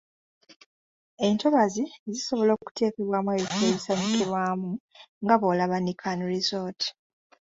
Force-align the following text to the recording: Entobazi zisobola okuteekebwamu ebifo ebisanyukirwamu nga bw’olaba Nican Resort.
Entobazi 1.27 1.83
zisobola 2.11 2.51
okuteekebwamu 2.57 3.29
ebifo 3.39 3.55
ebisanyukirwamu 3.67 4.69
nga 5.23 5.35
bw’olaba 5.39 5.77
Nican 5.79 6.19
Resort. 6.31 6.81